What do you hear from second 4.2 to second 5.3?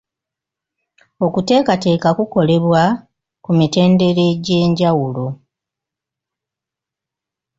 egy'enjawulo.